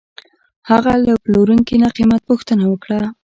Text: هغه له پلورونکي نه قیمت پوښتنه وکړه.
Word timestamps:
هغه 0.69 0.91
له 1.05 1.13
پلورونکي 1.23 1.75
نه 1.83 1.89
قیمت 1.97 2.21
پوښتنه 2.29 2.63
وکړه. 2.67 3.01